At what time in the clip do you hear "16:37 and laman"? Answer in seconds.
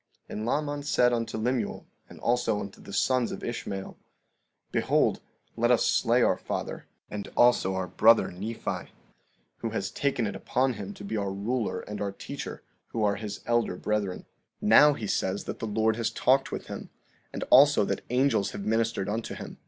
0.31-0.81